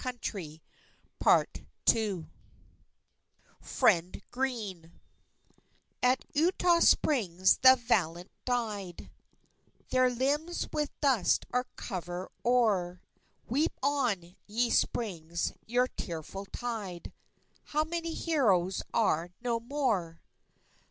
[0.03, 0.59] Lossing_
[1.95, 2.25] (Arranged)
[3.61, 4.99] FRIEND GREENE
[6.01, 9.11] _At Eutaw Springs the valiant died;
[9.89, 13.03] Their limbs with dust are covered o'er.
[13.47, 17.13] Weep on, ye springs, your tearful tide;
[17.65, 20.23] How many heroes are no more!